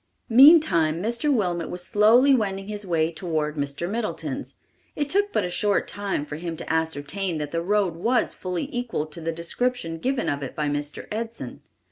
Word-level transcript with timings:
Meantime 0.29 0.99
Mr. 0.99 1.31
Wilmot 1.31 1.69
was 1.69 1.83
slowly 1.83 2.33
wending 2.33 2.65
his 2.67 2.87
way 2.87 3.11
toward 3.11 3.55
Mr. 3.55 3.87
Middleton's. 3.87 4.55
It 4.95 5.11
took 5.11 5.31
but 5.31 5.45
a 5.45 5.49
short 5.51 5.87
time 5.87 6.25
for 6.25 6.37
him 6.37 6.57
to 6.57 6.73
ascertain 6.73 7.37
that 7.37 7.51
the 7.51 7.61
road 7.61 7.95
was 7.95 8.33
fully 8.33 8.67
equal 8.75 9.05
to 9.05 9.21
the 9.21 9.31
description 9.31 9.99
given 9.99 10.27
of 10.27 10.41
it 10.41 10.55
by 10.55 10.69
Mr. 10.69 11.05
Edson. 11.11 11.61